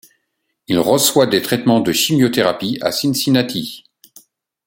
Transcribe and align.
Il 0.67 0.79
reçoit 0.79 1.27
des 1.27 1.43
traitements 1.43 1.79
de 1.79 1.91
chimiothérapie 1.91 2.79
à 2.81 2.91
Cincinnati. 2.91 3.83